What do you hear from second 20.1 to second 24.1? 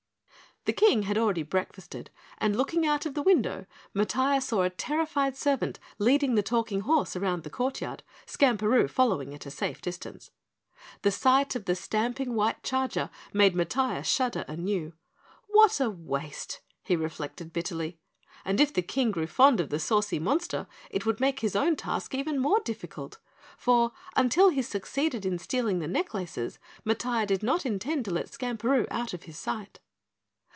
monster it would make his own task even more difficult, for